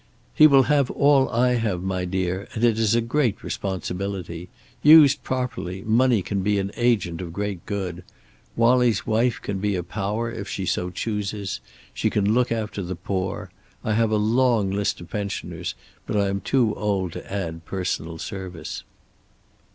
"He 0.33 0.47
will 0.47 0.63
have 0.63 0.89
all 0.89 1.29
I 1.29 1.53
have, 1.53 1.83
my 1.83 2.05
dear, 2.05 2.47
and 2.55 2.63
it 2.63 2.79
is 2.79 2.95
a 2.95 3.01
great 3.01 3.43
responsibility. 3.43 4.49
Used 4.81 5.21
properly, 5.23 5.83
money 5.85 6.23
can 6.23 6.41
be 6.41 6.57
an 6.57 6.71
agent 6.75 7.21
of 7.21 7.31
great 7.31 7.63
good. 7.67 8.03
Wallie's 8.55 9.05
wife 9.05 9.39
can 9.39 9.59
be 9.59 9.75
a 9.75 9.83
power, 9.83 10.31
if 10.31 10.49
she 10.49 10.65
so 10.65 10.89
chooses. 10.89 11.59
She 11.93 12.09
can 12.09 12.33
look 12.33 12.51
after 12.51 12.81
the 12.81 12.95
poor. 12.95 13.51
I 13.83 13.93
have 13.93 14.09
a 14.09 14.15
long 14.17 14.71
list 14.71 14.99
of 15.01 15.11
pensioners, 15.11 15.75
but 16.07 16.17
I 16.17 16.29
am 16.29 16.41
too 16.41 16.73
old 16.73 17.11
to 17.13 17.31
add 17.31 17.63
personal 17.65 18.17
service." 18.17 18.83